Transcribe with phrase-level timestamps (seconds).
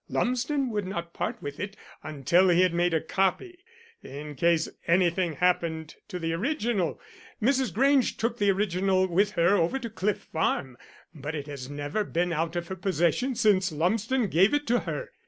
[0.09, 3.63] Lumsden would not part with it until he had made a copy,
[4.01, 6.99] in case anything happened to the original.
[7.39, 7.71] Mrs.
[7.71, 10.75] Grange took the original with her over to Cliff Farm,
[11.13, 15.11] but it has never been out of her possession since Lumsden gave it to her.